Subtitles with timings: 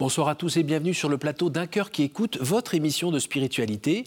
[0.00, 3.18] Bonsoir à tous et bienvenue sur le plateau d'un cœur qui écoute votre émission de
[3.18, 4.04] spiritualité.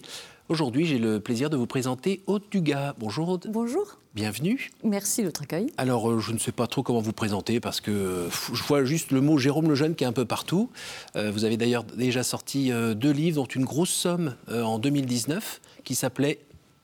[0.48, 2.94] Aujourd'hui, j'ai le plaisir de vous présenter Aude Dugas.
[2.98, 3.46] Bonjour Aude.
[3.48, 4.00] Bonjour.
[4.12, 4.72] Bienvenue.
[4.82, 5.68] Merci de votre accueil.
[5.76, 8.84] Alors, euh, je ne sais pas trop comment vous présenter parce que euh, je vois
[8.84, 10.68] juste le mot Jérôme Lejeune qui est un peu partout.
[11.14, 15.94] Euh, vous avez d'ailleurs déjà sorti deux livres, dont une grosse somme en 2019 qui
[15.94, 16.40] s'appelait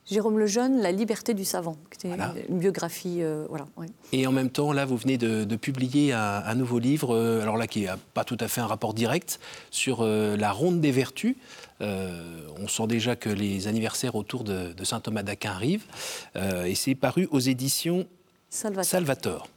[0.07, 2.17] Jérôme Lejeune, La liberté du savant, qui était
[2.49, 3.19] une biographie.
[3.21, 3.67] Euh, voilà,
[4.13, 7.67] Et en même temps, là, vous venez de, publier un, nouveau livre, euh, alors là,
[7.67, 9.39] qui n'a pas tout à fait un rapport direct,
[9.71, 11.37] sur euh, la ronde des vertus.
[11.81, 15.87] on sent déjà que les anniversaires autour de, saint Thomas d'Aquin arrivent.
[16.37, 18.07] et c'est paru aux éditions
[18.49, 19.49] Salvator.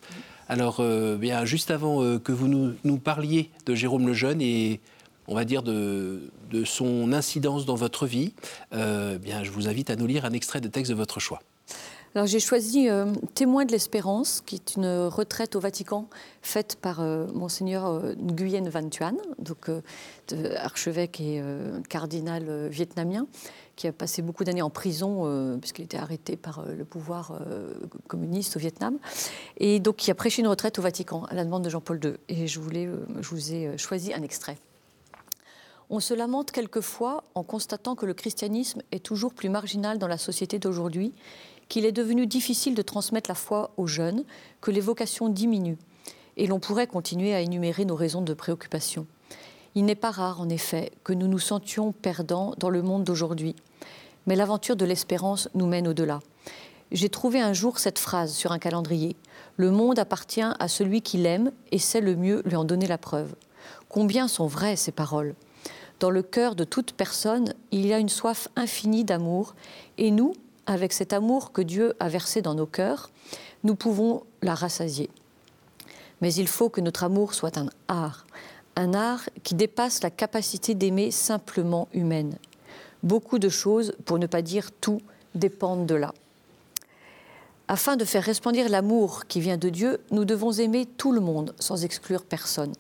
[0.50, 0.84] Alors,
[1.18, 4.80] bien, juste avant que vous nous, nous, parliez de Jérôme Lejeune et
[5.28, 6.30] on va dire, de,
[6.64, 8.34] son incidence dans votre vie,
[8.74, 11.42] euh, bien, je vous invite à nous lire un extrait de texte de votre choix.
[12.16, 16.08] Alors j'ai choisi euh, Témoin de l'espérance, qui est une retraite au Vatican
[16.44, 19.72] faite par euh, monseigneur Nguyen Van Thuan, donc
[20.58, 21.42] archevêque et
[21.90, 23.26] cardinal vietnamien,
[23.76, 27.40] qui a passé beaucoup d'années en prison puisqu'il était arrêté par le pouvoir
[28.08, 28.98] communiste au Vietnam,
[29.58, 32.14] et donc qui a prêché une retraite au Vatican à la demande de Jean-Paul II.
[32.30, 32.88] Et je voulais,
[33.22, 34.58] je vous ai choisi un extrait.
[35.90, 40.18] On se lamente quelquefois en constatant que le christianisme est toujours plus marginal dans la
[40.18, 41.14] société d'aujourd'hui,
[41.70, 44.24] qu'il est devenu difficile de transmettre la foi aux jeunes,
[44.62, 45.78] que les vocations diminuent.
[46.38, 49.06] Et l'on pourrait continuer à énumérer nos raisons de préoccupation.
[49.76, 53.56] Il n'est pas rare, en effet, que nous nous sentions perdants dans le monde d'aujourd'hui.
[54.28, 56.20] Mais l'aventure de l'espérance nous mène au-delà.
[56.92, 59.16] J'ai trouvé un jour cette phrase sur un calendrier.
[59.58, 63.00] Le monde appartient à celui qui l'aime et sait le mieux lui en donner la
[63.00, 63.34] preuve.
[63.90, 65.34] Combien sont vraies ces paroles?
[66.00, 69.56] Dans le cœur de toute personne, il y a une soif infinie d'amour,
[69.98, 70.34] et nous,
[70.66, 73.10] avec cet amour que Dieu a versé dans nos cœurs,
[73.64, 75.10] nous pouvons la rassasier.
[76.22, 78.26] Mais il faut que notre amour soit un art,
[78.76, 82.38] un art qui dépasse la capacité d'aimer simplement humaine.
[83.04, 85.02] Beaucoup de choses, pour ne pas dire tout,
[85.36, 86.14] dépendent de là.
[87.68, 91.56] Afin de faire resplendir l'amour qui vient de Dieu, nous devons aimer tout le monde
[91.60, 92.74] sans exclure personne.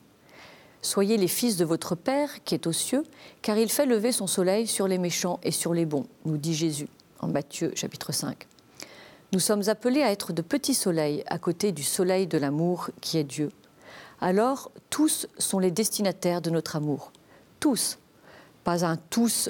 [0.83, 3.03] Soyez les fils de votre Père qui est aux cieux,
[3.41, 6.53] car il fait lever son soleil sur les méchants et sur les bons, nous dit
[6.53, 6.89] Jésus
[7.21, 8.47] en Matthieu chapitre 5.
[9.31, 13.17] Nous sommes appelés à être de petits soleils à côté du soleil de l'amour qui
[13.17, 13.49] est Dieu.
[14.19, 17.13] Alors, tous sont les destinataires de notre amour.
[17.61, 17.97] Tous.
[18.65, 19.49] Pas un tous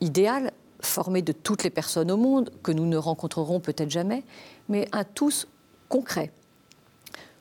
[0.00, 4.22] idéal, formé de toutes les personnes au monde, que nous ne rencontrerons peut-être jamais,
[4.68, 5.48] mais un tous
[5.88, 6.30] concret,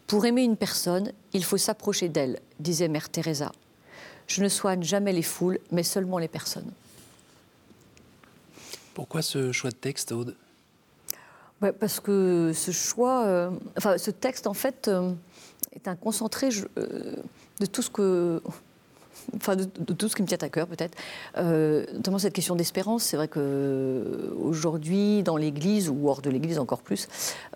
[0.09, 3.51] pour aimer une personne, il faut s'approcher d'elle, disait Mère Teresa.
[4.25, 6.71] Je ne soigne jamais les foules, mais seulement les personnes.
[8.95, 10.35] Pourquoi ce choix de texte, Aude?
[11.79, 15.13] Parce que ce choix, euh, enfin, ce texte, en fait, euh,
[15.73, 17.15] est un concentré euh,
[17.59, 18.41] de tout ce que
[19.35, 20.97] enfin de, tout ce qui me tient à cœur peut-être,
[21.37, 23.03] euh, notamment cette question d'espérance.
[23.03, 27.07] C'est vrai qu'aujourd'hui, dans l'Église, ou hors de l'Église encore plus,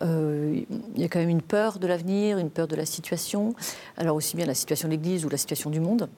[0.01, 0.61] euh,
[0.95, 3.53] il y a quand même une peur de l'avenir, une peur de la situation,
[3.97, 6.09] alors aussi bien la situation de l'Église ou la situation du monde.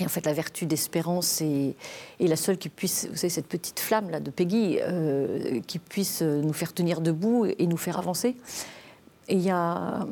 [0.00, 1.74] Et en fait, la vertu d'espérance est,
[2.20, 6.22] la seule qui puisse, vous savez, cette petite flamme là de Peggy, euh, qui puisse
[6.22, 8.36] nous faire tenir debout et nous faire avancer.
[9.28, 10.06] Et il y, a,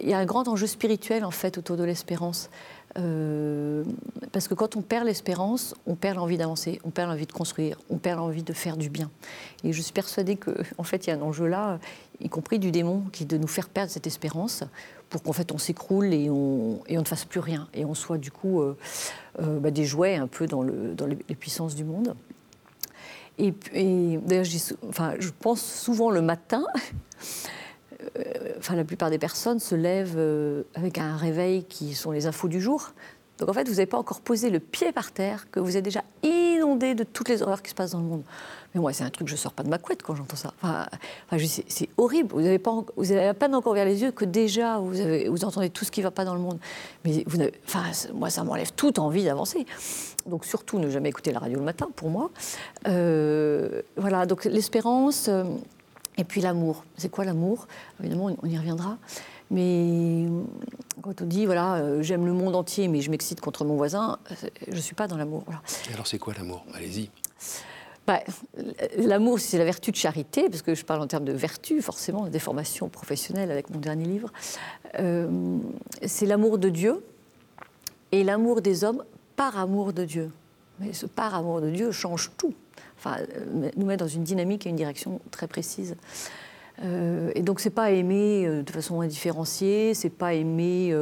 [0.00, 2.48] il y a un grand enjeu spirituel en fait autour de l'espérance.
[2.98, 3.84] Euh,
[4.32, 7.78] parce que quand on perd l'espérance, on perd l'envie d'avancer, on perd l'envie de construire,
[7.90, 9.10] on perd l'envie de faire du bien.
[9.64, 11.78] Et je suis persuadée qu'en en fait, il y a un enjeu là,
[12.20, 14.64] y compris du démon, qui est de nous faire perdre cette espérance
[15.10, 17.68] pour qu'en fait on s'écroule et on, ne fasse plus rien.
[17.74, 18.76] Et on soit du coup euh,
[19.40, 22.14] euh, bah, des jouets un peu dans les, puissances du monde.
[23.38, 24.46] Et, et d'ailleurs,
[24.88, 26.64] enfin, je pense souvent le matin.
[28.18, 32.26] Euh, enfin, la plupart des personnes se lèvent euh, avec un réveil qui sont les
[32.26, 32.92] infos du jour.
[33.38, 35.84] Donc en fait, vous n'avez pas encore posé le pied par terre, que vous êtes
[35.84, 38.22] déjà inondé de toutes les horreurs qui se passent dans le monde.
[38.74, 40.54] Mais moi, c'est un truc, je sors pas de ma couette quand j'entends ça.
[40.62, 40.86] Enfin,
[41.68, 42.30] c'est horrible.
[42.32, 45.68] Vous n'avez pas, vous avez à peine encore vers les yeux que déjà vous entendez
[45.68, 46.58] tout ce qui ne va pas dans le monde.
[47.04, 47.84] Mais vous enfin,
[48.14, 49.66] moi, ça m'enlève toute envie d'avancer.
[50.24, 52.30] Donc surtout, ne jamais écouter la radio le matin, pour moi.
[52.88, 54.24] Euh, voilà.
[54.24, 55.28] Donc l'espérance.
[56.18, 56.84] Et puis l'amour.
[56.96, 57.68] C'est quoi l'amour?
[58.00, 58.98] Évidemment, on y reviendra.
[59.50, 60.26] Mais
[61.02, 64.18] quand on dit, voilà, euh, j'aime le monde entier, mais je m'excite contre mon voisin,
[64.30, 65.44] euh, je ne suis pas dans l'amour.
[65.88, 66.64] Et alors, c'est quoi l'amour?
[66.74, 67.10] Allez-y.
[68.06, 68.20] Bah,
[68.96, 72.26] l'amour, c'est la vertu de charité, parce que je parle en termes de vertu, forcément,
[72.26, 74.32] des formations professionnelles avec mon dernier livre.
[74.98, 75.58] Euh,
[76.04, 77.04] c'est l'amour de Dieu
[78.12, 79.04] et l'amour des hommes
[79.36, 80.30] par amour de Dieu.
[80.80, 82.54] Mais ce par amour de Dieu change tout
[82.98, 83.16] enfin,
[83.76, 85.96] nous met dans une dynamique et une direction très précise.
[86.82, 90.94] Euh, et donc c'est pas aimer euh, de façon indifférenciée, c'est pas aimer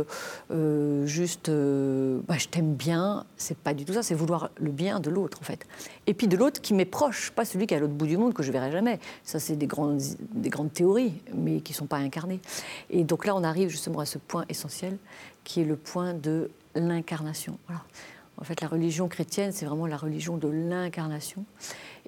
[0.50, 5.00] euh, juste bah, je t'aime bien, c'est pas du tout ça, c'est vouloir le bien
[5.00, 5.67] de l'autre en fait.
[6.06, 8.17] Et puis de l'autre qui m'est proche, pas celui qui est à l'autre bout du
[8.17, 9.00] monde que je verrai jamais.
[9.25, 10.00] Ça c'est des grandes,
[10.35, 12.40] des grandes théories, mais qui sont pas incarnées.
[12.90, 14.97] Et donc là on arrive justement à ce point essentiel
[15.43, 17.58] qui est le point de l'incarnation.
[17.67, 17.82] Voilà.
[18.36, 21.44] En fait, la religion chrétienne, c'est vraiment la religion de l'incarnation.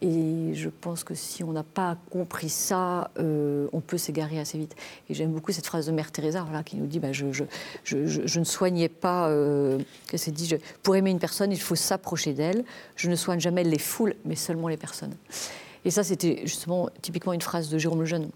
[0.02, 4.58] Et je pense que si on n'a pas compris ça, euh, on peut s'égarer assez
[4.58, 4.74] vite.
[5.08, 8.44] Et j'aime beaucoup cette phrase de Mère Teresa voilà, qui nous dit bah, je, ne
[8.44, 9.78] soignais pas, euh,
[10.08, 12.64] que c'est dit, pour aimer une personne, il faut s'approcher d'elle.
[12.96, 15.14] Je ne soigne jamais les foules, mais seulement les personnes.
[15.84, 18.28] Et ça, c'était justement typiquement une phrase de Jérôme Lejeune.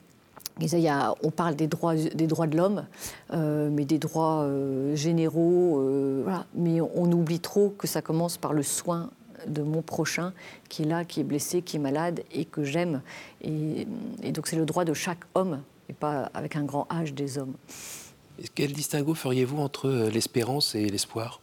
[1.23, 2.87] On parle des droits, des droits de l'homme,
[3.33, 6.47] euh, mais des droits euh, généraux, euh, voilà.
[6.55, 9.11] mais on, on oublie trop que ça commence par le soin
[9.47, 10.33] de mon prochain
[10.69, 13.01] qui est là, qui est blessé, qui est malade et que j'aime.
[13.43, 13.87] Et,
[14.33, 17.55] donc c'est le droit de chaque homme et pas avec un grand H des hommes.
[18.55, 21.41] Quel distinguo feriez-vous entre l'espérance et l'espoir?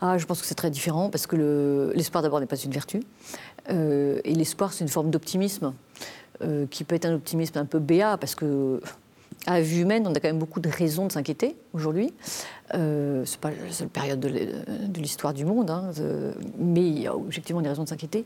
[0.00, 3.02] Ah, je pense que c'est très différent parce que l'espoir d'abord n'est pas une vertu
[3.68, 5.72] et l'espoir c'est une forme d'optimisme
[6.42, 8.80] euh, qui peut être un optimisme un peu béat parce que
[9.46, 12.12] à vue humaine, on a quand même beaucoup de raisons de s'inquiéter aujourd'hui.
[12.74, 15.90] Euh, Ce n'est pas la seule période de l'histoire du monde, hein,
[16.58, 18.24] mais il y a objectivement des raisons de s'inquiéter.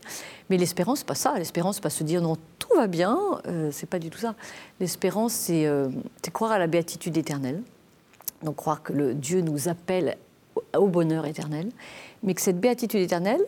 [0.49, 1.35] Mais l'espérance, pas ça.
[1.37, 3.19] L'espérance, pas se dire non, tout va bien.
[3.47, 4.33] Euh, c'est pas du tout ça.
[4.79, 5.89] L'espérance, euh,
[6.23, 7.61] c'est croire à la béatitude éternelle.
[8.43, 10.17] Donc croire que Dieu nous appelle
[10.75, 11.69] au bonheur éternel,
[12.23, 13.41] mais que cette béatitude éternelle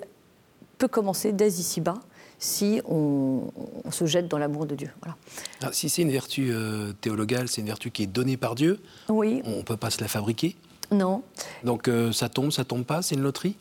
[0.78, 1.96] peut commencer dès ici-bas
[2.44, 3.44] si on,
[3.90, 4.90] se jette dans l'amour de Dieu.
[5.02, 5.16] Voilà.
[5.62, 8.82] Ah, si c'est une vertu euh, théologale, c'est une vertu qui est donnée par Dieu,
[9.08, 9.42] oui.
[9.46, 10.58] on ne peut pas se la fabriquer
[10.92, 11.24] Non.
[11.64, 13.56] Donc euh, ça tombe, ça tombe pas, c'est une loterie?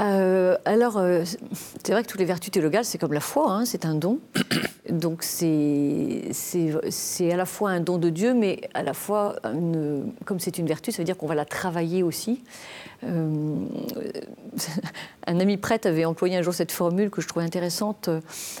[0.00, 1.00] Euh, alors,
[1.84, 4.18] c'est vrai que toutes les vertus théologales, c'est comme la foi, hein, c'est un don.
[4.90, 6.32] Donc, c'est
[7.32, 9.36] à la fois un don de Dieu, mais à la fois,
[10.24, 12.42] comme c'est une vertu, ça veut dire qu'on va la travailler aussi.
[13.04, 13.66] Euh,
[15.26, 18.10] un ami prêtre avait employé un jour cette formule que je trouvais intéressante.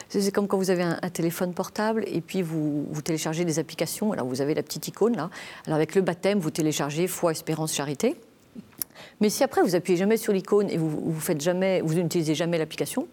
[0.08, 4.12] C'est comme quand vous avez un, téléphone portable et puis vous, vous, téléchargez des applications.
[4.12, 5.30] Alors vous avez la petite icône là.
[5.66, 8.16] Alors avec le baptême, vous téléchargez foi, espérance, charité.
[9.20, 12.58] Mais si après vous appuyez jamais sur l'icône et vous, faites jamais, vous n'utilisez jamais
[12.58, 13.08] l'application,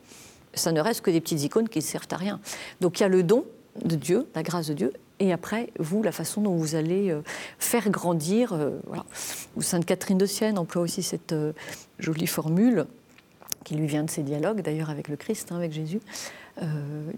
[0.53, 2.39] ça ne reste que des petites icônes qui ne servent à rien.
[2.81, 3.45] Donc il y a le don
[3.83, 7.21] de Dieu, la grâce de Dieu, et après, vous, la façon dont vous allez euh,
[7.59, 8.53] faire grandir.
[8.53, 9.05] Euh, voilà.
[9.59, 11.53] Sainte Catherine de Sienne emploie aussi cette euh,
[11.99, 12.87] jolie formule
[13.63, 15.99] qui lui vient de ses dialogues, d'ailleurs avec le Christ, hein, avec Jésus.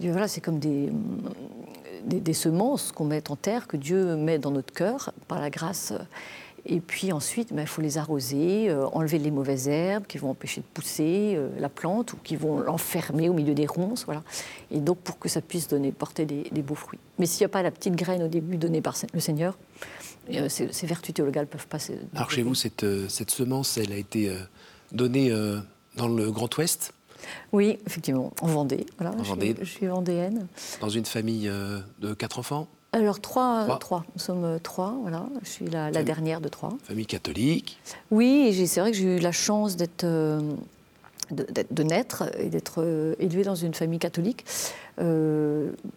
[0.01, 0.89] voilà, c'est comme des,
[2.03, 5.93] des semences qu'on met en terre, que Dieu met dans notre cœur par la grâce
[6.65, 10.29] et puis ensuite, il ben, faut les arroser, euh, enlever les mauvaises herbes qui vont
[10.29, 14.05] empêcher de pousser euh, la plante ou qui vont l'enfermer au milieu des ronces.
[14.05, 14.23] Voilà.
[14.71, 16.99] Et donc, pour que ça puisse donner, porter des, beaux fruits.
[17.19, 19.57] Mais s'il n'y a pas la petite graine au début donnée par le Seigneur,
[20.33, 21.99] euh, ces, vertus théologales peuvent passer.
[22.15, 24.33] Alors, chez vous, cette, cette, semence, elle a été
[24.93, 25.33] donnée
[25.97, 26.93] dans le Grand Ouest?
[27.51, 28.85] Oui, effectivement, en Vendée.
[28.97, 29.55] Voilà, en Vendée.
[29.59, 30.47] je suis vendéenne.
[30.79, 31.51] Dans une famille
[31.99, 32.69] de quatre enfants?
[32.93, 34.05] Alors, trois, trois.
[34.15, 35.25] Nous sommes euh, trois, voilà.
[35.43, 36.69] Je suis la, dernière de trois.
[36.83, 37.79] Famille catholique
[38.11, 40.03] Oui, c'est vrai que j'ai eu la chance d'être.
[40.03, 40.39] Euh,
[41.31, 44.45] de, naître et d'être euh, élevée dans une famille catholique,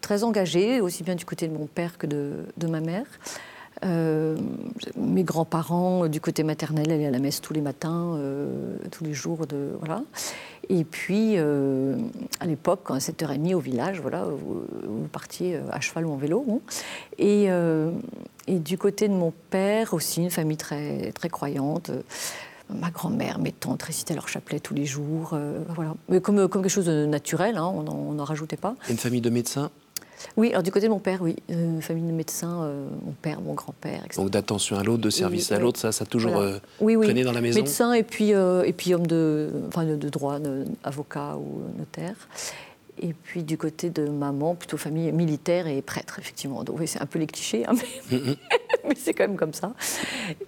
[0.01, 3.05] très engagée, aussi bien du côté de mon père que de, de ma mère.
[3.83, 8.19] Mes grands-parents, du côté maternel, allaient à la messe tous les matins,
[8.91, 9.47] tous les jours.
[9.47, 10.03] De, voilà.
[10.69, 11.95] Et puis, euh,
[12.39, 14.65] à l'époque, à 7h30 au village, voilà, vous,
[15.11, 16.61] partiez euh, à cheval ou en vélo.
[17.17, 17.91] Et, euh,
[18.47, 21.91] et, du côté de mon père aussi, une famille très, très croyante.
[22.69, 25.37] Ma grand-mère, mes tantes récitaient leur chapelet tous les jours.
[25.69, 25.93] voilà.
[26.09, 28.75] Mais comme, comme quelque chose de naturel, hein, on n'en rajoutait pas.
[28.89, 29.71] Une famille de médecins?
[30.35, 31.35] Oui, alors du côté de mon père, oui.
[31.51, 34.21] Euh, famille de médecins, euh, mon père, mon grand-père, etc.
[34.21, 37.31] Donc d'attention à l'autre, de service à l'autre, ça, ça a toujours euh, traîné dans
[37.31, 40.39] la maison Médecin et puis, et puis homme de, enfin, de, droit,
[40.83, 42.15] avocat ou notaire.
[42.99, 46.63] Et puis du côté de maman, plutôt famille militaire et prêtre, effectivement.
[46.63, 48.37] Donc oui, c'est un peu les clichés, hein, mais, mm-hmm.
[48.87, 49.73] mais c'est quand même comme ça.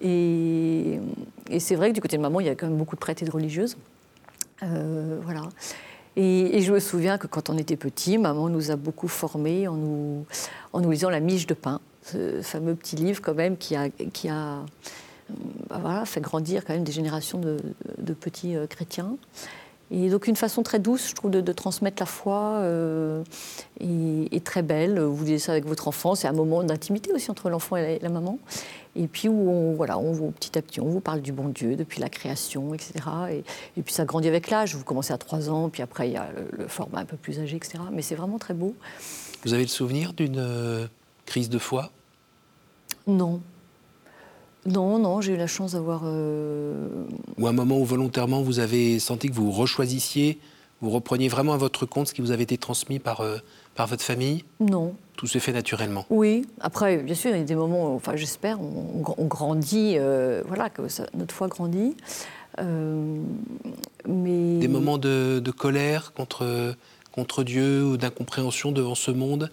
[0.02, 1.00] Et,
[1.52, 3.00] et c'est vrai que du côté de maman, il y a quand même beaucoup de
[3.00, 3.78] prêtres et de religieuses.
[4.62, 5.44] voilà.
[6.22, 9.76] Et, je me souviens que quand on était petit, maman nous a beaucoup formés en
[9.76, 13.88] nous, lisant La Miche de pain, ce fameux petit livre quand même qui a,
[15.70, 17.58] bah fait grandir quand même des générations de,
[18.00, 19.16] de petits euh, chrétiens.
[19.92, 23.24] Et donc une façon très douce, je trouve, de, transmettre la foi euh,
[23.80, 25.00] et, très belle.
[25.00, 28.10] Vous lisez ça avec votre enfant, c'est un moment d'intimité aussi entre l'enfant et la,
[28.10, 28.38] maman.
[28.96, 31.76] Et puis où on, voilà, on petit à petit, on vous parle du bon Dieu
[31.76, 32.94] depuis la création, etc.
[33.78, 34.76] Et, puis ça grandit avec l'âge.
[34.76, 37.40] Vous commencez à 3 ans, puis après il y a le, format un peu plus
[37.40, 37.80] âgé, etc.
[37.92, 38.76] Mais c'est vraiment très beau.
[39.44, 40.88] Vous avez le souvenir d'une
[41.26, 41.92] crise de foi?
[43.08, 43.42] Non.
[44.70, 46.02] Non, non, j'ai eu la chance d'avoir.
[46.06, 46.88] Euh,
[47.38, 50.40] Ou un moment où volontairement vous avez senti que vous rechoisissiez,
[50.82, 53.38] vous repreniez vraiment à votre compte ce qui vous avait été transmis par, euh,
[53.76, 54.44] par votre famille?
[54.60, 54.94] Non.
[55.18, 56.06] Tout se fait naturellement?
[56.10, 56.46] Oui.
[56.62, 60.70] Après, bien sûr, il y a des moments, enfin j'espère, on, on, grandit, euh, voilà,
[60.70, 60.82] que
[61.16, 61.96] notre foi grandit.
[62.58, 64.60] mais...
[64.60, 66.76] Des moments de, de, colère contre,
[67.12, 69.50] contre Dieu ou d'incompréhension devant ce monde?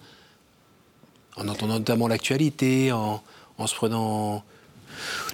[1.35, 3.21] En entendant notamment l'actualité, en,
[3.57, 4.43] en se prenant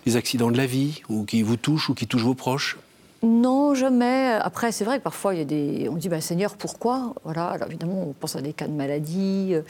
[0.05, 2.77] les accidents de la vie, ou qui vous touchent, ou qui touchent vos proches
[3.23, 4.33] non, jamais.
[4.41, 5.87] Après, c'est vrai que parfois, il y a des...
[5.89, 7.13] on dit bah, Seigneur, pourquoi?
[7.23, 9.61] Voilà, alors évidemment, on pense à des cas de maladie, euh,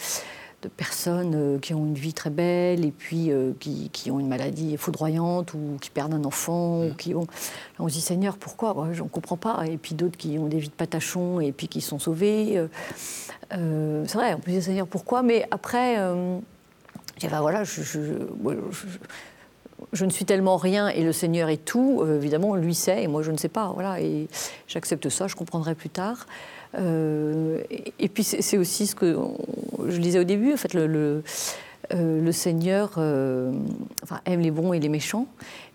[0.64, 4.20] de personnes euh, qui ont une vie très belle et puis euh, qui, qui, ont
[4.20, 6.80] une maladie foudroyante ou qui perdent un enfant.
[6.80, 6.96] Ou mmh.
[6.96, 7.28] qui ont...
[7.78, 8.88] On se dit Seigneur, pourquoi?
[8.92, 9.64] Je ne comprends pas.
[9.68, 12.60] Et puis d'autres qui ont des vies de patachons et puis qui sont sauvés.
[13.52, 15.22] c'est vrai, on peut dire Seigneur, pourquoi?
[15.22, 15.98] Mais après,
[17.22, 18.88] je bah, voilà, je, je, je
[20.06, 23.22] ne suis tellement rien et le Seigneur est tout, euh, évidemment, lui sait et moi
[23.24, 23.72] je ne sais pas.
[23.74, 24.28] Voilà, et
[24.68, 26.28] j'accepte ça, je comprendrai plus tard.
[26.76, 27.62] Euh,
[28.00, 29.16] et, puis c'est aussi ce que
[29.88, 31.24] je disais au début, en fait, le,
[31.94, 35.28] euh, Seigneur aime les bons et les méchants,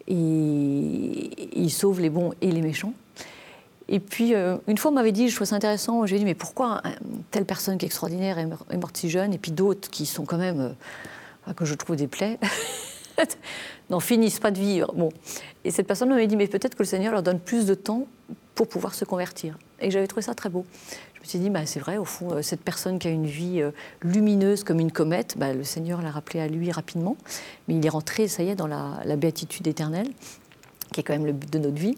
[0.08, 2.94] et il sauve les bons et les méchants.
[3.90, 6.82] Et puis, une fois, on m'avait dit, je trouvais ça intéressant, j'ai dit, mais pourquoi
[7.30, 10.36] telle personne qui est extraordinaire est morte si jeune, et puis d'autres qui sont quand
[10.36, 10.74] même,
[11.56, 12.38] que je trouve des plaies?
[13.90, 14.92] n'en finissent pas de vivre.
[14.94, 15.10] Bon.
[15.64, 18.06] Et cette personne m'avait dit, mais peut-être que le Seigneur leur donne plus de temps
[18.54, 19.56] pour pouvoir se convertir.
[19.80, 20.64] Et j'avais trouvé ça très beau.
[21.14, 23.26] Je me suis dit, bah, c'est vrai, au fond, euh, cette personne qui a une
[23.26, 23.70] vie euh,
[24.02, 27.16] lumineuse comme une comète, bah, le Seigneur l'a rappelé à lui rapidement,
[27.66, 30.08] mais il est rentré, ça y est, dans la, béatitude éternelle,
[30.92, 31.96] qui est quand même le but de notre vie.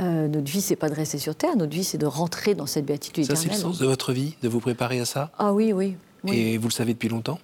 [0.00, 2.66] Euh, notre vie, c'est pas de rester sur terre, notre vie, c'est de rentrer dans
[2.66, 3.36] cette béatitude éternelle.
[3.36, 5.30] Ça, c'est le sens de votre vie, de vous préparer à ça?
[5.38, 5.96] Ah oui, oui.
[6.24, 6.36] oui.
[6.36, 7.38] Et vous le savez depuis longtemps?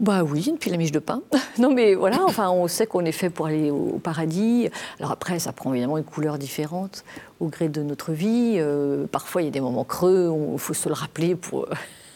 [0.00, 1.22] Bah oui, depuis la miche de pain.
[1.58, 4.70] non mais voilà, enfin on sait qu'on est fait pour aller au paradis.
[4.98, 7.04] Alors après, ça prend évidemment une couleur différente
[7.38, 8.54] au gré de notre vie.
[8.56, 11.68] Euh, parfois, il y a des moments creux, il faut se le rappeler pour...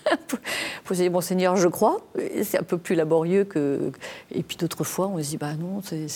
[0.88, 1.98] se dire, bon Seigneur, je crois.
[2.42, 3.92] C'est un peu plus laborieux que...
[4.30, 6.06] Et puis d'autres fois, on se dit, bah non, c'est...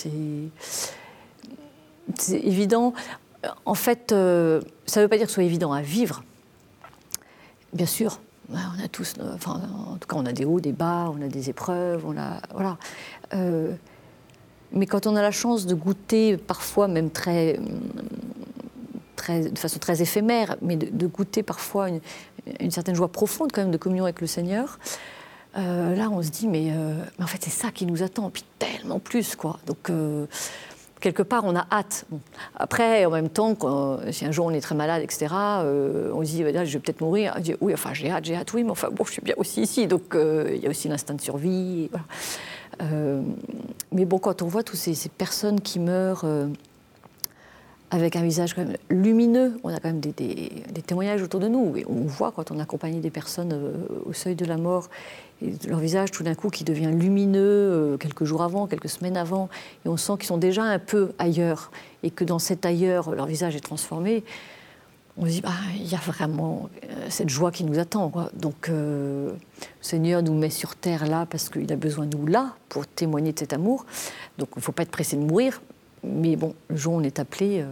[2.18, 2.94] C'est évident.
[3.66, 6.24] En fait, euh, ça ne veut pas dire que ce soit évident à vivre.
[7.74, 8.18] Bien sûr,
[8.50, 11.28] on a tous, enfin, en tout cas, on a des hauts, des bas, on a
[11.28, 12.78] des épreuves, on a, voilà.
[13.34, 13.72] Euh,
[14.72, 17.58] mais quand on a la chance de goûter, parfois même de
[19.58, 21.88] façon très éphémère, mais de, goûter parfois
[22.60, 24.78] une, certaine joie profonde quand même de communion avec le Seigneur,
[25.56, 28.30] euh, là, on se dit, mais, euh, mais en fait, c'est ça qui nous attend,
[28.30, 29.58] puis tellement plus, quoi.
[29.66, 29.90] Donc,
[31.00, 32.06] quelque part, on a hâte.
[32.56, 33.56] Après, en même temps,
[34.10, 37.00] si un jour on est très malade, etc., euh, on se dit, je vais peut-être
[37.00, 37.34] mourir.
[37.36, 39.34] On dit, oui, enfin, j'ai hâte, j'ai hâte, oui, mais enfin, bon, je suis bien
[39.36, 39.86] aussi ici.
[39.86, 41.90] Donc, euh, il y a aussi l'instinct de survie.
[42.82, 43.22] Euh,
[43.92, 46.24] mais bon, quand on voit toutes ces personnes qui meurent
[47.90, 49.58] avec un visage quand même lumineux.
[49.64, 50.12] On a quand même des,
[50.86, 51.76] témoignages autour de nous.
[51.76, 53.72] Et on voit quand on accompagne des personnes euh,
[54.04, 54.88] au seuil de la mort,
[55.66, 59.48] leur visage tout d'un coup qui devient lumineux euh, quelques jours avant, quelques semaines avant,
[59.84, 61.70] et on sent qu'ils sont déjà un peu ailleurs,
[62.02, 64.24] et que dans cet ailleurs, leur visage est transformé.
[65.16, 68.12] On se dit, bah, il y a vraiment euh, cette joie qui nous attend.
[68.34, 69.34] Donc, le
[69.80, 73.32] Seigneur nous met sur terre là parce qu'il a besoin de nous là pour témoigner
[73.32, 73.84] de cet amour.
[74.38, 75.60] Donc, il ne faut pas être pressé de mourir,
[76.04, 77.60] mais bon, le jour où on est appelé.
[77.60, 77.66] Euh,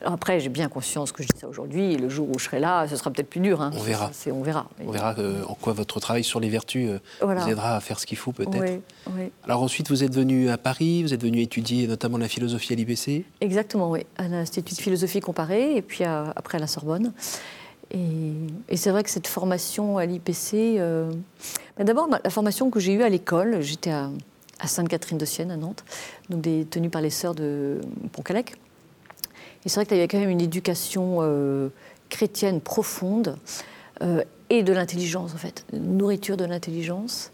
[0.00, 2.44] alors après, j'ai bien conscience que je dis ça aujourd'hui, et le jour où je
[2.44, 3.60] serai là, ce sera peut-être plus dur.
[3.60, 3.70] Hein.
[3.74, 4.10] On verra.
[4.32, 4.68] on verra.
[4.84, 7.98] On verra euh, en quoi votre travail sur les vertus euh, vous aidera à faire
[7.98, 8.80] ce qu'il faut, peut-être.
[9.14, 12.72] Oui, Alors ensuite, vous êtes venu à Paris, vous êtes venu étudier notamment la philosophie
[12.72, 17.12] à l'IPC Exactement, oui, à l'Institut de philosophie comparée, et puis après à la Sorbonne.
[17.92, 20.78] Et, c'est vrai que cette formation à l'IPC.
[21.78, 24.10] Ben d'abord, la formation que j'ai eue à l'école, j'étais à
[24.60, 25.84] à Sainte-Catherine de Sienne, à Nantes,
[26.30, 27.80] donc des, tenues par les sœurs de
[28.12, 28.54] Pontcalec.
[29.64, 31.68] Et c'est vrai qu'il y avait quand même une éducation euh,
[32.08, 33.36] chrétienne profonde
[34.02, 37.32] euh, et de l'intelligence, en fait, nourriture de l'intelligence.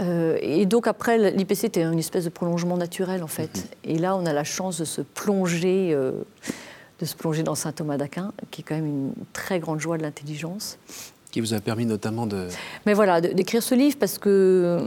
[0.00, 3.58] Euh, et donc après, l'IPC était une espèce de prolongement naturel, en fait.
[3.58, 3.90] Mm-hmm.
[3.90, 7.96] Et là, on a la chance de se plonger, de se plonger dans saint Thomas
[7.96, 10.78] d'Aquin, qui est quand même une très grande joie de l'intelligence
[11.32, 12.46] qui vous a permis notamment de...
[12.84, 14.86] Mais voilà, d'écrire ce livre parce que,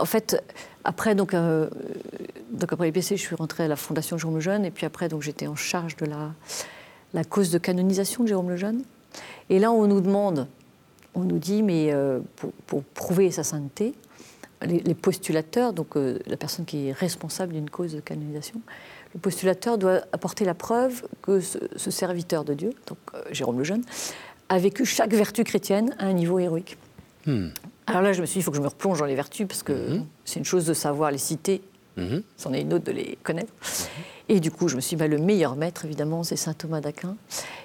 [0.00, 0.42] en fait,
[0.84, 1.68] après, donc, euh,
[2.50, 5.46] donc après l'IPC, je suis rentrée à la Fondation Jérôme Lejeune et puis après, j'étais
[5.46, 8.82] en charge de la, cause de canonisation de Jérôme Lejeune.
[9.48, 10.46] Et là, on nous demande,
[11.14, 12.20] on nous dit, mais euh,
[12.66, 13.94] pour, prouver sa sainteté,
[14.62, 18.60] les, postulateurs, donc la personne qui est responsable d'une cause de canonisation,
[19.14, 22.98] le postulateur doit apporter la preuve que ce, serviteur de Dieu, donc
[23.32, 23.82] Jérôme Lejeune,
[24.50, 26.76] a vécu chaque vertu chrétienne à un niveau héroïque.
[27.24, 27.48] Hmm.
[27.90, 29.46] Alors là, je me suis dit, il faut que je me replonge dans les vertus,
[29.48, 30.06] parce que Mhm.
[30.24, 31.60] c'est une chose de savoir les citer,
[31.96, 32.22] Mhm.
[32.36, 33.52] c'en est une autre de les connaître.
[34.28, 36.80] Et du coup, je me suis dit, bah, le meilleur maître, évidemment, c'est saint Thomas
[36.80, 37.16] d'Aquin.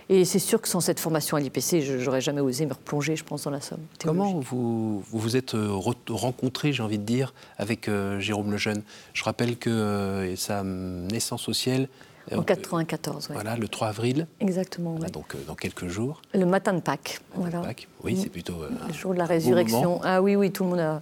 [0.10, 3.16] Et c'est sûr que sans cette formation à l'IPC, je n'aurais jamais osé me replonger,
[3.16, 3.82] je pense, dans la somme.
[4.04, 8.52] Comment vous vous, vous êtes euh, re- rencontré, j'ai envie de dire, avec euh, Jérôme
[8.52, 8.82] Lejeune?
[9.14, 11.88] Je rappelle que euh, sa naissance au ciel,
[12.34, 13.36] En 94, ouais.
[13.36, 14.92] voilà, le 3 avril, Exactement.
[14.94, 16.22] voilà, donc euh, dans quelques jours.
[16.34, 17.20] Le matin de Pâques.
[17.36, 17.60] Voilà.
[17.62, 17.88] Pâques.
[18.04, 18.18] Oui, Mm.
[18.24, 18.62] c'est plutôt.
[18.64, 20.00] euh, Le jour de la résurrection.
[20.04, 21.02] Ah oui, oui, tout le monde a,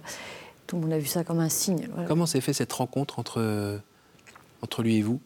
[0.66, 1.88] tout le monde a vu ça comme un signe.
[1.92, 2.06] voilà.
[2.08, 3.78] Comment s'est fait cette rencontre entre, euh,
[4.62, 5.18] entre lui et vous?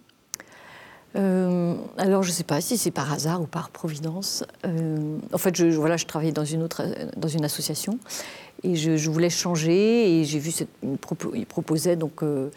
[1.16, 4.44] Euh, alors, je ne sais pas si c'est par hasard ou par providence.
[4.66, 6.82] Euh, en fait, je, je- voilà, je travaillais dans une, autre,
[7.16, 7.98] dans une association
[8.62, 12.50] et je, je voulais changer et j'ai vu cette, il propo- il proposait donc euh,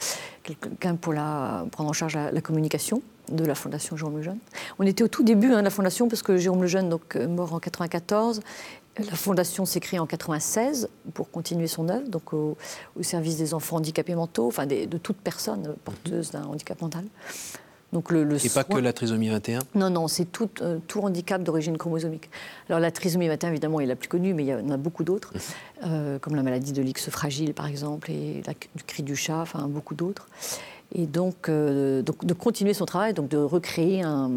[0.44, 4.38] quelqu'un pour la, prendre en charge la, la communication de la Fondation Jérôme Lejeune.
[4.80, 7.28] On était au tout début hein, de la Fondation parce que Jérôme Lejeune, donc euh,
[7.28, 8.42] mort en 94,
[9.00, 12.58] la Fondation s'est créée en 96 pour continuer son œuvre, donc au,
[13.00, 17.06] au service des enfants handicapés mentaux, enfin des- de toute personne porteuse d'un handicap mental.
[17.94, 21.02] Donc le, le Et pas que la trisomie 21 non, non, c'est tout, euh, tout
[21.02, 22.30] handicap d'origine chromosomique.
[22.70, 25.04] Alors la trisomie 21, évidemment, est la plus connue, mais il y en a beaucoup
[25.04, 25.34] d'autres,
[25.86, 29.40] euh, comme la maladie de l'X fragile, par exemple, et la, du cri du chat,
[29.42, 30.28] enfin beaucoup d'autres.
[30.94, 34.32] Et donc, euh, donc de continuer son travail, donc de recréer un,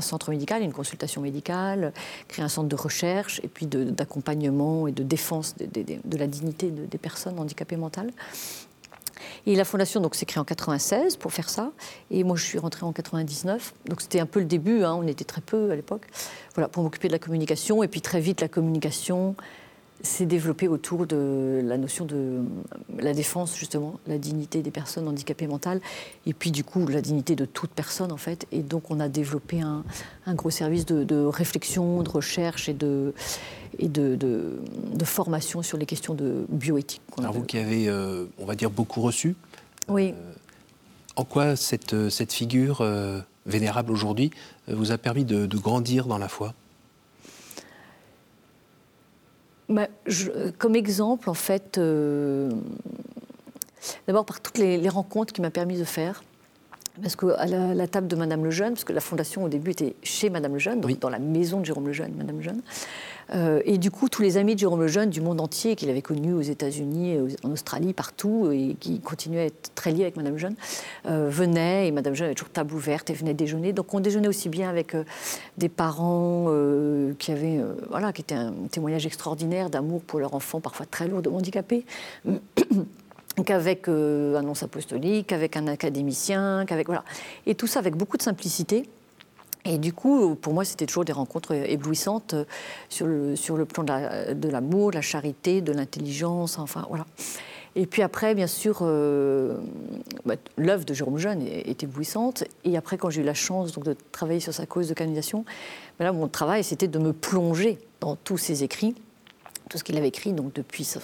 [0.00, 1.92] centre médical, une consultation médicale,
[2.28, 6.86] créer un centre de recherche, et puis d'accompagnement et de défense de, la dignité de-
[6.86, 8.12] des personnes handicapées mentales.
[9.46, 11.72] Et la fondation donc s'est créée en 96 pour faire ça.
[12.10, 13.74] Et moi, je suis rentrée en 99.
[13.86, 14.84] Donc c'était un peu le début.
[14.84, 16.02] hein, on était très peu à l'époque.
[16.54, 17.82] Voilà, pour m'occuper de la communication.
[17.82, 19.34] Et puis très vite, la communication
[20.02, 22.40] s'est développée autour de la notion de
[22.98, 25.80] la défense justement, la dignité des personnes handicapées mentales.
[26.26, 28.46] Et puis du coup, la dignité de toute personne en fait.
[28.52, 29.84] Et donc on a développé un,
[30.26, 33.12] un gros service de, de réflexion, de recherche et de
[33.78, 34.58] et de, de-
[34.94, 37.02] de formation sur les questions de bioéthique.
[37.18, 39.36] Alors vous qui avez, euh, on va dire, beaucoup reçu,
[39.88, 40.14] Oui.
[41.16, 44.30] en quoi cette, euh, cette figure euh, vénérable aujourd'hui
[44.68, 46.54] euh, vous a permis de grandir dans la foi?
[49.68, 52.50] Bah, je- comme exemple, en fait, euh,
[54.06, 56.22] d'abord par toutes les, les rencontres qu'il m'a permis de faire.
[57.00, 59.94] Parce qu'à la, la table de Madame Lejeune, parce que la fondation au début était
[60.02, 60.98] chez Madame Lejeune, donc Oui.
[61.00, 62.60] dans la maison de Jérôme Lejeune, Madame Lejeune.
[63.34, 66.02] Euh, et du coup, tous les amis de Jérôme Lejeune du monde entier qu'il avait
[66.02, 70.16] connus aux États-Unis, aux- en Australie, partout, et qui continuaient à être très liés avec
[70.16, 70.54] Madame Lejeune,
[71.06, 73.72] euh, venaient, et Madame Lejeune avait toujours table ouverte et venait déjeuner.
[73.72, 75.04] Donc on déjeunait aussi bien avec euh,
[75.58, 80.34] des parents euh, qui avaient, euh, voilà, qui étaient un témoignage extraordinaire d'amour pour leur
[80.34, 81.84] enfant, parfois très lourdement handicapé
[83.44, 87.04] qu'avec euh, un nonce apostolique, qu'avec un académicien, qu'avec voilà.
[87.46, 88.88] Et tout ça avec beaucoup de simplicité.
[89.64, 92.44] Et du coup, pour moi, c'était toujours des rencontres éblouissantes euh,
[92.88, 96.86] sur le, sur le plan de la- de l'amour, de, la charité, de l'intelligence, enfin
[96.88, 97.06] voilà.
[97.76, 99.58] Et puis après, bien sûr, euh,
[100.24, 102.44] bah, l'œuvre de Jérôme Jeune est, éblouissante.
[102.64, 105.44] Et après, quand j'ai eu la chance donc, de travailler sur sa cause de canonisation,
[105.98, 108.94] bah là, mon travail, c'était de me plonger dans tous ses écrits
[109.68, 110.98] tout ce qu'il avait écrit donc depuis sa,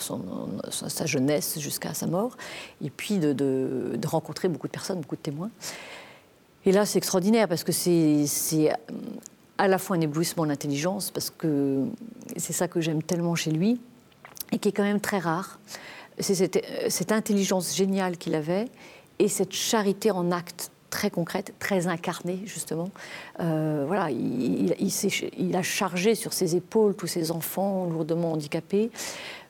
[1.05, 2.35] jeunesse jusqu'à sa mort,
[2.83, 5.51] et puis de rencontrer beaucoup de personnes, beaucoup de témoins.
[6.67, 8.27] Et là, c'est extraordinaire parce que c'est
[8.71, 8.73] euh,
[9.59, 11.85] à la fois un éblouissement d'intelligence, parce que
[12.37, 13.81] c'est ça que j'aime tellement chez lui,
[14.53, 15.59] et qui est quand même très rare.
[16.19, 18.67] C'est cette, euh, intelligence géniale qu'il avait
[19.19, 22.89] et cette charité en acte très concrète, très incarnée, justement.
[23.41, 28.91] Euh, voilà, il, a chargé sur ses épaules tous ces enfants lourdement handicapés,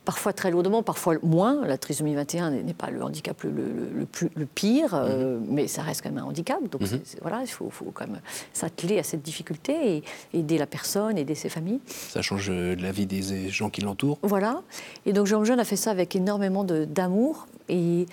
[0.04, 1.66] parfois très lourdement, parfois moins.
[1.66, 5.66] La trisomie 21 n'est pas le handicap le, le- le plus, le pire, euh, mais
[5.66, 6.58] ça reste quand même un handicap.
[6.70, 8.20] Donc c'est- voilà, il faut, faut quand même
[8.52, 10.04] s'atteler à cette difficulté et
[10.38, 11.80] aider la personne, aider ses familles.
[11.86, 14.18] Ça change euh, la vie des gens qui l'entourent.
[14.22, 14.62] Voilà.
[15.06, 18.06] Et donc Jean Jeune a fait ça avec énormément d'amour et,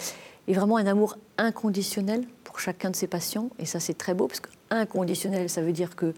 [0.48, 3.50] et vraiment un amour inconditionnel pour chacun de ses patients.
[3.60, 6.14] Et ça, c'est très beau parce que inconditionnel, ça veut dire que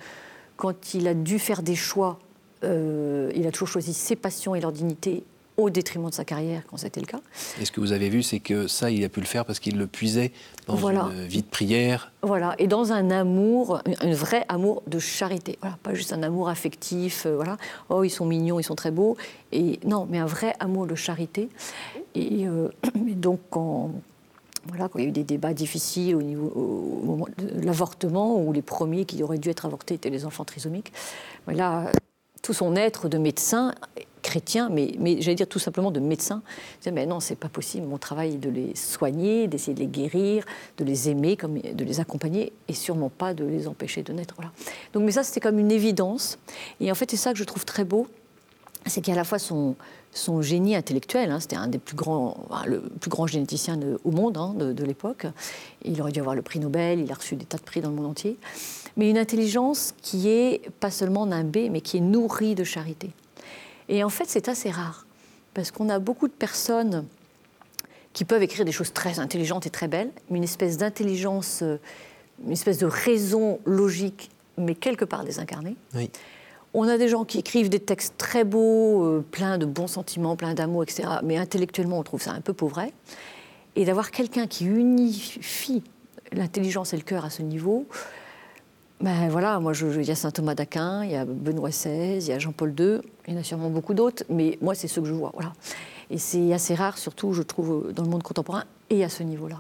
[0.56, 2.20] quand il a dû faire des choix,
[2.64, 5.24] euh, il a toujours choisi ses patients et leur dignité
[5.58, 7.20] au détriment de sa carrière quand c'était le cas.
[7.62, 9.60] Et ce que vous avez vu, c'est que ça, il a pu le faire parce
[9.60, 10.32] qu'il le puisait
[10.68, 11.10] dans Voilà.
[11.14, 12.12] une vie de prière.
[12.22, 15.58] Voilà, et dans un amour, un vrai amour de charité.
[15.62, 17.58] Voilà, pas juste un amour affectif, euh, voilà.
[17.90, 19.16] Oh, ils sont mignons, ils sont très beaux.
[19.52, 21.50] Et non, mais un vrai amour de charité.
[22.16, 22.70] Et, euh,
[23.08, 23.92] et donc, quand,
[24.68, 28.38] voilà, quand il y a eu des débats difficiles au, niveau, au moment de l'avortement,
[28.42, 30.94] où les premiers qui auraient dû être avortés étaient les enfants trisomiques,
[31.46, 31.92] voilà,
[32.42, 33.74] tout son être de médecin
[34.24, 36.42] chrétien, mais, mais j'allais dire tout simplement de médecin,
[36.80, 39.88] disait, mais non, c'est pas possible, mon travail est de les soigner, d'essayer de les
[39.88, 40.46] guérir,
[40.80, 44.34] de les aimer, comme, de les accompagner, et sûrement pas de les empêcher de naître.
[44.36, 44.52] Voilà.
[44.94, 46.40] Donc, mais ça, c'était comme une évidence.
[46.80, 48.08] Et en fait, c'est ça que je trouve très beau,
[48.86, 49.76] c'est qu'à la fois son,
[50.12, 54.38] son génie intellectuel, hein, c'était un des plus grands, le plus grand généticien au monde
[54.38, 55.26] hein, de, l'époque.
[55.84, 57.90] Il aurait dû avoir le prix Nobel, il a reçu des tas de prix dans
[57.90, 58.38] le monde entier.
[58.98, 63.10] Mais une intelligence qui est pas seulement nimbée, mais qui est nourrie de charité.
[63.94, 65.06] Et en fait, c'est assez rare,
[65.54, 67.06] parce qu'on a beaucoup de personnes
[68.12, 71.78] qui peuvent écrire des choses très intelligentes et très belles, mais une espèce d'intelligence, euh,
[72.44, 75.76] une espèce de raison logique, mais quelque part désincarnée.
[75.94, 76.10] Oui.
[76.74, 80.36] On a des gens qui écrivent des textes très beaux, euh, pleins de bons sentiments,
[80.36, 81.08] pleins d'amour, etc.
[81.22, 82.94] Mais intellectuellement, on trouve ça un peu pauvret.
[83.76, 85.84] Et d'avoir quelqu'un qui unifie
[86.32, 87.86] l'intelligence et le cœur à ce niveau,
[89.02, 92.28] ben voilà, moi, il y a saint Thomas d'Aquin, il y a Benoît XVI, il
[92.28, 95.02] y a Jean-Paul II, il y en a sûrement beaucoup d'autres, mais moi, c'est ceux
[95.02, 95.32] que je vois.
[95.34, 95.54] Voilà.
[96.10, 99.58] Et c'est assez rare, surtout, je trouve, dans le monde contemporain et à ce niveau-là.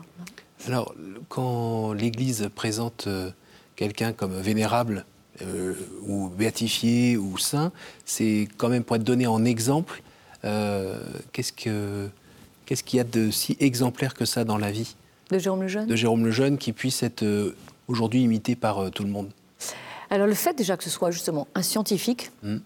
[0.67, 0.95] Alors,
[1.27, 3.31] quand l'Église présente euh,
[3.75, 5.05] quelqu'un comme vénérable
[5.41, 5.73] euh,
[6.07, 7.71] ou béatifié ou saint,
[8.05, 10.01] c'est quand même pour être donné en exemple.
[10.45, 10.97] Euh,
[11.31, 12.07] qu'est-ce que
[12.65, 14.95] qu'est-ce qu'il y a de si exemplaire que ça dans la vie?
[15.31, 15.87] De Jérôme le Jeune?
[15.87, 17.25] De Jérôme le Jeune qui puisse être
[17.87, 19.29] aujourd'hui imité par tout le monde?
[20.09, 22.57] Alors le fait déjà que ce soit justement un scientifique mmh.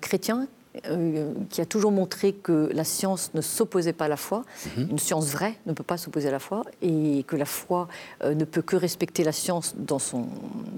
[0.00, 0.46] chrétien
[0.86, 4.44] euh, qui a toujours montré que la science ne s'opposait pas à la foi.
[4.76, 4.88] Mhm.
[4.90, 7.88] Une science vraie ne peut pas s'opposer à la foi et que la foi
[8.22, 10.26] euh, ne peut que respecter la science dans son,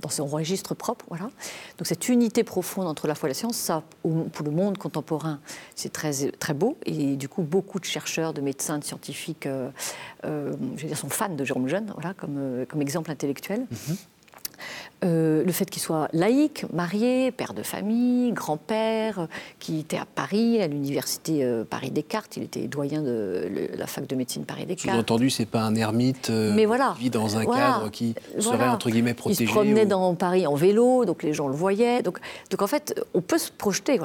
[0.01, 1.05] dans son registre propre.
[1.09, 1.31] Voilà.
[1.79, 5.41] Donc cette unité profonde entre la foi et la science, ça, pour le monde contemporain,
[5.75, 6.77] c'est très, très beau.
[6.87, 9.71] Et du coup, beaucoup de chercheurs, de médecins, de scientifiques, euh,
[10.25, 13.67] je veux dire, sont fans de Jérôme Jeune, voilà, comme, comme exemple intellectuel.
[13.71, 13.97] Mhm.
[15.05, 19.27] Euh, le fait qu'il soit laïque, marié, père de famille, grand-père, euh,
[19.61, 24.17] qui était à Paris, à l'université euh, Paris-Descartes, il était doyen de la fac de
[24.17, 24.97] médecine Paris-Descartes.
[24.97, 28.91] Sous-entendu, c'est pas un ermite Mais voilà, qui vit dans un cadre qui serait entre
[28.91, 29.45] guillemets protégé.
[29.45, 32.03] Il se promenait dans Paris en vélo, donc les gens le voyaient.
[32.03, 32.19] Donc,
[32.51, 34.01] donc en fait, on peut se projeter.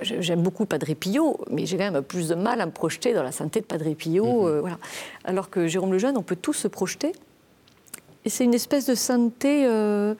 [0.00, 3.22] J'aime beaucoup Padre Pio, mais j'ai quand même plus de mal à me projeter dans
[3.22, 4.24] la sainteté de Padre Pio.
[4.24, 4.60] Mhm.
[4.60, 4.78] voilà.
[5.24, 7.12] Alors que Jérôme le Jeune, on peut tous se projeter.
[8.24, 9.66] Et c'est une espèce de sainteté.
[9.66, 10.14] Euh,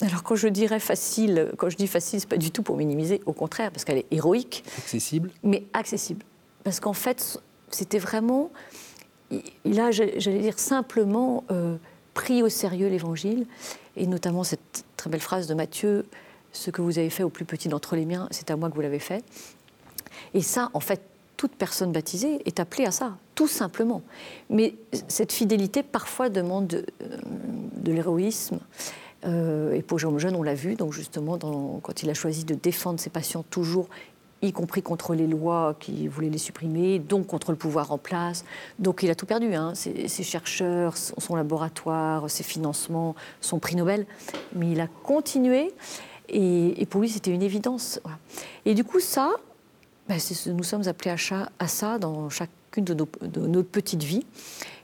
[0.00, 3.20] alors quand je dirais facile, quand je dis facile, c'est pas du tout pour minimiser,
[3.26, 4.64] au contraire, parce qu'elle est héroïque.
[4.78, 5.30] Accessible.
[5.42, 6.24] Mais accessible.
[6.64, 8.50] Parce qu'en fait, c'était vraiment,
[9.64, 11.76] il a, j'allais dire simplement, euh,
[12.14, 13.46] pris au sérieux l'Évangile,
[13.96, 16.06] et notamment cette très belle phrase de Matthieu,
[16.52, 18.74] ce que vous avez fait au plus petit d'entre les miens, c'est à moi que
[18.74, 19.24] vous l'avez fait.
[20.32, 21.00] Et ça, en fait,
[21.36, 24.02] toute personne baptisée est appelée à ça, tout simplement.
[24.50, 24.74] Mais
[25.08, 28.58] cette fidélité, parfois, demande de, euh, l'héroïsme.
[29.26, 31.38] Euh, et pour Jean Jeune, on l'a vu, donc justement,
[31.82, 33.88] quand il a choisi de défendre ses patients toujours,
[34.42, 38.44] y compris contre les lois qui voulaient les supprimer, donc contre le pouvoir en place.
[38.78, 39.74] Donc il a tout perdu, hein.
[39.74, 44.06] ses, chercheurs, son laboratoire, ses financements, son prix Nobel.
[44.54, 45.72] Mais il a continué,
[46.28, 48.00] et, pour lui, c'était une évidence.
[48.64, 49.30] Et du coup, ça,
[50.08, 51.14] ben, nous sommes appelés
[51.58, 52.28] à, ça dans
[52.74, 53.08] chacune de nos,
[53.48, 54.24] de petites vies.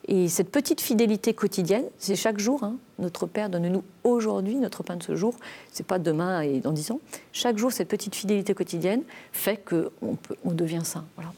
[0.08, 2.64] Et cette petite fidélité quotidienne, c'est chaque jour.
[2.64, 2.76] Hein.
[2.98, 5.34] Notre Père, donne-nous aujourd'hui notre pain de ce jour.
[5.72, 7.00] C'est pas demain et dans dix ans.
[7.32, 11.04] Chaque jour, cette petite fidélité quotidienne fait qu'on on devient saint.
[11.16, 11.32] Voilà.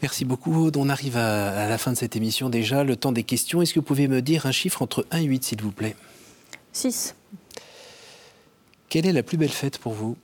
[0.00, 0.76] Merci beaucoup, Aude.
[0.76, 2.84] On arrive à, la fin de cette émission déjà.
[2.84, 3.62] Le temps des questions.
[3.62, 5.96] Est-ce que vous pouvez me dire un chiffre entre 1 et 8, s'il vous plaît?
[6.72, 7.14] 6.
[8.88, 10.16] Quelle est la plus belle fête pour vous?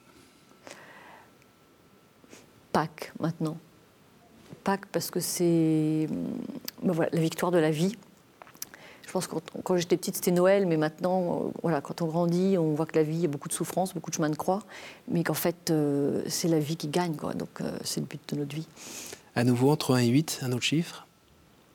[2.72, 3.56] Pâques maintenant.
[4.68, 6.06] Pâques parce que c'est
[6.82, 7.96] ben voilà, la victoire de la vie.
[9.06, 12.58] Je pense que quand, j'étais petite, c'était Noël, mais maintenant, euh, voilà, quand on grandit,
[12.58, 14.36] on voit que la vie, il y a beaucoup de souffrance, beaucoup de chemin de
[14.36, 14.62] croix,
[15.10, 17.32] mais qu'en fait, euh, c'est la vie qui gagne, quoi.
[17.32, 18.68] donc euh, c'est le but de notre vie.
[19.34, 21.06] À nouveau, entre 1 et 8, un autre chiffre?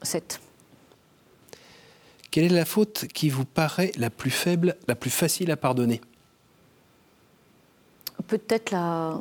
[0.04, 0.40] 7.
[2.30, 6.00] Quelle est la faute qui vous paraît la plus faible, la plus facile à pardonner?
[8.28, 9.20] Peut-être la,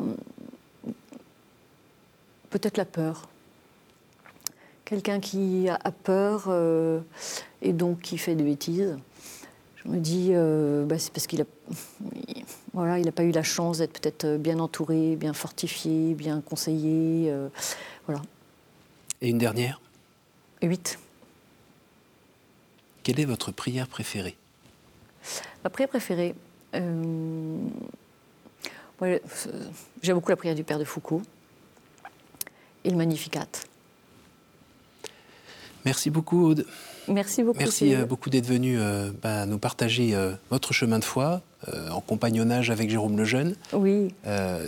[2.51, 3.32] peut-être la peur.
[4.93, 7.01] Quelqu'un qui a peur euh,
[7.63, 8.99] et donc qui fait des bêtises.
[9.77, 11.45] Je me dis, euh, bah, c'est parce qu'il a,
[12.75, 17.31] voilà, il n'a pas eu la chance d'être peut-être bien entouré, bien fortifié, bien conseillé.
[17.31, 17.49] Euh,
[18.07, 18.21] voilà.
[19.23, 19.81] Et une dernière?
[20.61, 20.99] Huit.
[23.03, 24.37] Quelle est votre prière préférée?
[25.65, 26.35] Ma prière préférée,
[26.75, 27.71] j'aime
[30.13, 31.23] beaucoup la prière du Père de Foucault
[32.85, 33.47] et le Magnificat.
[35.85, 36.66] Merci beaucoup, Aude.
[37.09, 37.59] Merci beaucoup.
[37.59, 41.42] Merci euh, beaucoup d'être venu euh, bah, nous partager euh, votre chemin de foi
[41.92, 43.55] en compagnonnage avec Jérôme Lejeune.
[43.73, 44.09] Oui.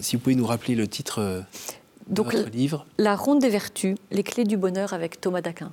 [0.01, 1.43] si vous pouvez nous rappeler le titre
[2.09, 2.87] de votre livre.
[2.99, 5.73] La Ronde des Vertus, les clés du bonheur avec Thomas d'Aquin.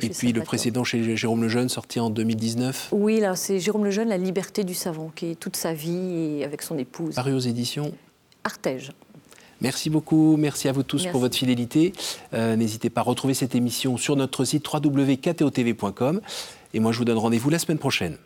[0.00, 4.08] Et puis le précédent chez Jérôme Lejeune, sorti en 2019 Oui, là, c'est Jérôme Lejeune,
[4.08, 7.16] La liberté du savant, qui est toute sa vie et avec son épouse.
[7.16, 7.92] Paru aux éditions
[8.44, 8.92] Artege.
[9.62, 11.92] Merci beaucoup, merci à vous tous pour votre fidélité.
[12.32, 16.20] N'hésitez pas à retrouver cette émission sur notre site www.ktotv.com.
[16.74, 18.16] Et moi, je vous donne rendez-vous la semaine prochaine.